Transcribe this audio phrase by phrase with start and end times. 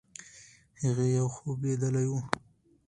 [0.81, 2.19] هغې یو خوب لیدلی وو.